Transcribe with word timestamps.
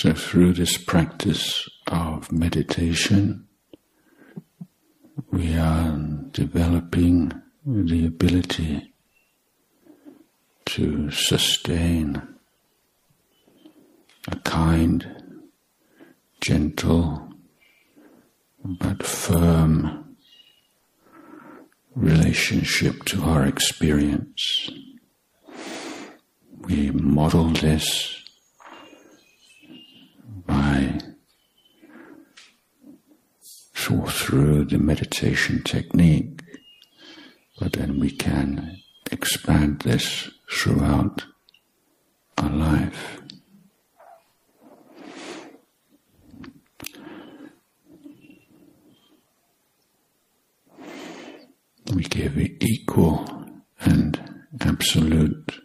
So, 0.00 0.12
through 0.12 0.52
this 0.52 0.78
practice 0.78 1.68
of 1.88 2.30
meditation, 2.30 3.48
we 5.32 5.56
are 5.56 5.90
developing 6.30 7.32
the 7.66 8.06
ability 8.06 8.94
to 10.66 11.10
sustain 11.10 12.22
a 14.30 14.36
kind, 14.44 15.50
gentle, 16.40 17.32
but 18.64 19.02
firm 19.02 20.16
relationship 21.96 23.02
to 23.06 23.24
our 23.24 23.44
experience. 23.46 24.70
We 26.68 26.92
model 26.92 27.48
this 27.48 28.17
through 33.88 34.66
the 34.66 34.78
meditation 34.78 35.62
technique, 35.62 36.42
but 37.58 37.72
then 37.72 37.98
we 37.98 38.10
can 38.10 38.78
expand 39.10 39.80
this 39.80 40.30
throughout 40.50 41.24
our 42.36 42.50
life. 42.50 43.18
We 51.94 52.02
give 52.02 52.38
equal 52.38 53.46
and 53.80 54.44
absolute 54.60 55.62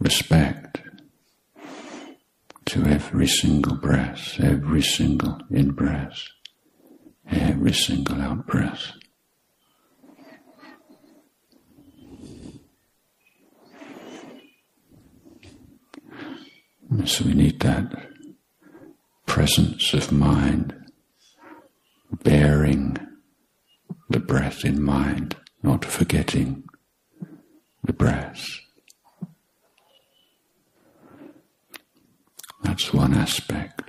respect 0.00 0.80
to 2.64 2.84
every 2.84 3.28
single 3.28 3.76
breath, 3.76 4.40
every 4.40 4.82
single 4.82 5.38
in 5.50 5.70
breath, 5.70 6.18
every 7.56 7.72
single 7.72 8.20
out 8.20 8.46
breath. 8.46 8.92
So 17.06 17.24
we 17.24 17.32
need 17.32 17.60
that 17.60 18.10
presence 19.24 19.94
of 19.94 20.12
mind, 20.12 20.74
bearing 22.22 22.98
the 24.10 24.20
breath 24.20 24.64
in 24.64 24.82
mind, 24.82 25.36
not 25.62 25.82
forgetting 25.82 26.64
the 27.82 27.94
breath. 27.94 28.44
That's 32.62 32.92
one 32.92 33.14
aspect. 33.14 33.85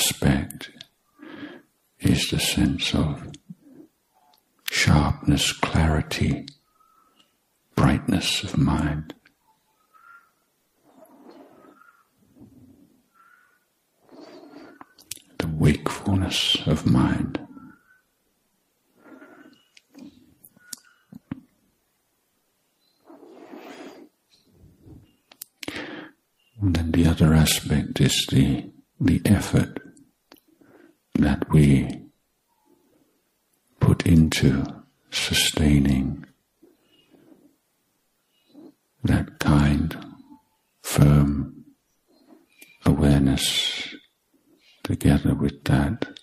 Aspect 0.00 0.70
is 1.98 2.30
the 2.30 2.40
sense 2.40 2.94
of 2.94 3.30
sharpness, 4.70 5.52
clarity, 5.52 6.46
brightness 7.76 8.42
of 8.42 8.56
mind. 8.56 9.12
The 15.36 15.48
wakefulness 15.48 16.56
of 16.66 16.86
mind. 16.86 17.38
And 26.62 26.74
then 26.74 26.90
the 26.92 27.06
other 27.06 27.34
aspect 27.34 28.00
is 28.00 28.26
the, 28.30 28.70
the 28.98 29.20
effort 29.26 29.89
that 31.20 31.50
we 31.50 32.02
put 33.78 34.06
into 34.06 34.64
sustaining 35.10 36.24
that 39.04 39.38
kind, 39.38 39.96
firm 40.82 41.64
awareness 42.84 43.94
together 44.82 45.34
with 45.34 45.64
that 45.64 46.18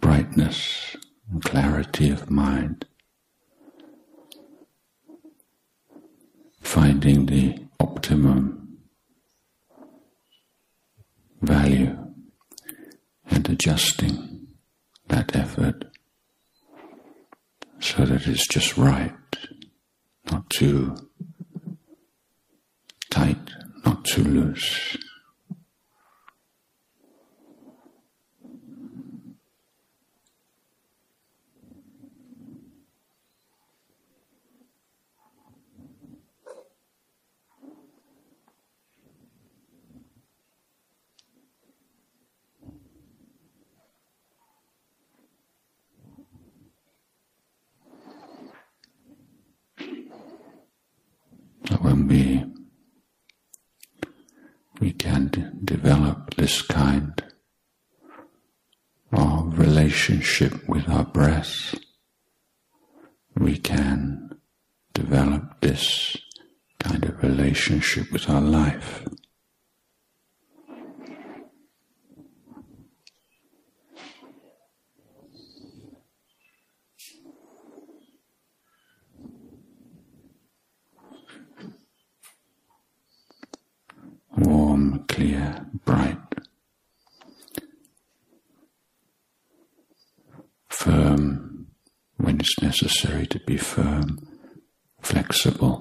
brightness 0.00 0.96
and 1.30 1.42
clarity 1.44 2.10
of 2.10 2.30
mind. 2.30 2.86
Finding 6.60 7.26
the 7.26 7.58
optimum 7.80 8.78
value 11.40 12.01
adjusting 13.52 14.46
that 15.08 15.36
effort 15.36 15.84
so 17.80 18.06
that 18.06 18.26
it's 18.26 18.46
just 18.46 18.78
right, 18.78 19.12
not 20.30 20.48
too 20.48 20.96
tight, 23.10 23.50
not 23.84 24.04
too 24.04 24.24
loose. 24.24 24.96
We 54.80 54.92
can 54.92 55.60
develop 55.64 56.34
this 56.34 56.62
kind 56.62 57.22
of 59.12 59.58
relationship 59.58 60.68
with 60.68 60.88
our 60.88 61.04
breath, 61.04 61.74
we 63.36 63.56
can 63.58 64.38
develop 64.94 65.60
this 65.60 66.16
kind 66.78 67.04
of 67.04 67.22
relationship 67.22 68.10
with 68.10 68.28
our 68.28 68.40
life. 68.40 69.06
Warm, 84.42 85.04
clear, 85.08 85.66
bright, 85.84 86.18
firm 90.68 91.68
when 92.16 92.40
it's 92.40 92.60
necessary 92.60 93.26
to 93.26 93.38
be 93.40 93.56
firm, 93.56 94.18
flexible 95.00 95.80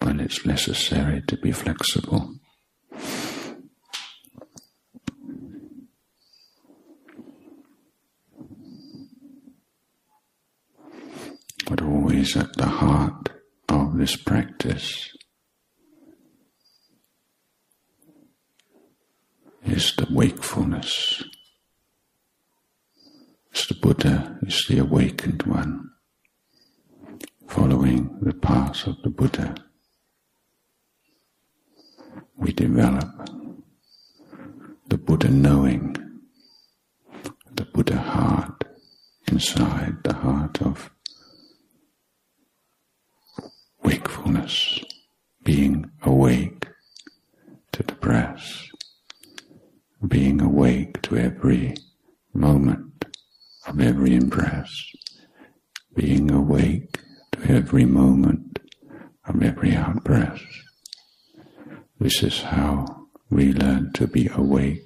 when 0.00 0.20
it's 0.20 0.44
necessary 0.44 1.22
to 1.22 1.36
be 1.36 1.52
flexible. 1.52 2.34
But 11.68 11.80
always 11.82 12.36
at 12.36 12.52
the 12.56 12.66
heart 12.66 13.30
of 13.68 13.96
this 13.96 14.16
practice 14.16 15.10
is 19.74 19.92
the 19.96 20.06
wakefulness. 20.08 21.24
It's 23.50 23.66
the 23.66 23.74
Buddha, 23.74 24.38
is 24.46 24.64
the 24.68 24.78
awakened 24.78 25.42
one, 25.42 25.90
following 27.48 28.20
the 28.22 28.34
path 28.34 28.86
of 28.86 29.02
the 29.02 29.10
Buddha. 29.10 29.56
We 32.36 32.52
develop 32.52 33.10
the 34.86 34.96
Buddha 34.96 35.28
knowing, 35.28 35.96
the 37.52 37.64
Buddha 37.64 37.98
heart 37.98 38.62
inside 39.26 39.96
the 40.04 40.14
heart 40.14 40.62
of 40.62 40.92
wakefulness, 43.82 44.84
being 45.42 45.90
awake 46.02 46.53
to 51.14 51.20
every 51.20 51.74
moment 52.32 53.04
of 53.68 53.80
every 53.80 54.14
impress, 54.14 54.68
being 55.94 56.28
awake 56.30 56.98
to 57.30 57.52
every 57.52 57.84
moment 57.84 58.58
of 59.26 59.40
every 59.40 59.70
outbreath. 59.70 60.42
This 62.00 62.22
is 62.24 62.42
how 62.42 63.06
we 63.30 63.52
learn 63.52 63.92
to 63.92 64.08
be 64.08 64.28
awake 64.34 64.82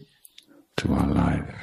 to 0.77 0.93
our 0.93 1.09
life. 1.09 1.55